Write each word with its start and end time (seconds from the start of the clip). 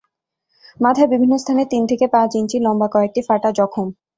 মাথার 0.79 1.07
বিভিন্ন 1.07 1.33
স্থানে 1.37 1.63
তিন 1.71 1.83
থেকে 1.91 2.05
পাঁচ 2.15 2.29
ইঞ্চি 2.35 2.57
লম্বা 2.61 2.87
কয়েকটি 2.93 3.21
ফাটা 3.27 3.49
জখম। 3.57 3.87